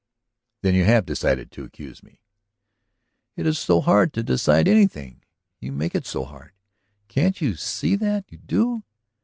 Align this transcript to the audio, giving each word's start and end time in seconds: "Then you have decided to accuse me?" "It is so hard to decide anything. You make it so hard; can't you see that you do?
"Then 0.63 0.73
you 0.73 0.83
have 0.85 1.05
decided 1.05 1.51
to 1.51 1.63
accuse 1.63 2.01
me?" 2.01 2.21
"It 3.35 3.45
is 3.45 3.59
so 3.59 3.81
hard 3.81 4.13
to 4.13 4.23
decide 4.23 4.67
anything. 4.67 5.21
You 5.59 5.71
make 5.71 5.93
it 5.93 6.07
so 6.07 6.23
hard; 6.23 6.53
can't 7.07 7.39
you 7.39 7.53
see 7.55 7.95
that 7.97 8.25
you 8.31 8.39
do? 8.39 8.83